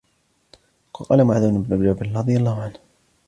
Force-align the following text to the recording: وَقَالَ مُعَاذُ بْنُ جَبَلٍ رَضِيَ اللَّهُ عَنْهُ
وَقَالَ 0.93 1.23
مُعَاذُ 1.25 1.49
بْنُ 1.51 1.93
جَبَلٍ 1.93 2.15
رَضِيَ 2.15 2.37
اللَّهُ 2.37 2.61
عَنْهُ 2.61 2.79